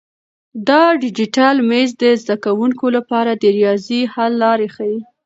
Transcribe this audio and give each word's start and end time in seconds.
دا 0.67 0.83
ډیجیټل 1.03 1.55
مېز 1.69 1.89
د 2.01 2.03
زده 2.21 2.35
کونکو 2.43 2.85
لپاره 2.97 3.31
د 3.35 3.43
ریاضي 3.57 4.01
حل 4.13 4.31
لارې 4.43 4.67
ښیي. 4.75 4.97